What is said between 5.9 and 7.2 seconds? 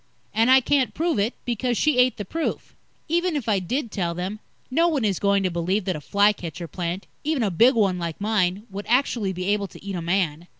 a fly catcher plant